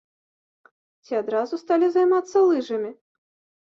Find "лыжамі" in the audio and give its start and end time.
2.51-2.91